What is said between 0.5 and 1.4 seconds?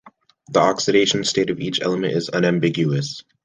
The oxidation